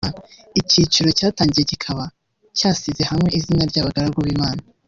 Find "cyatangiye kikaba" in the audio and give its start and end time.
1.17-2.03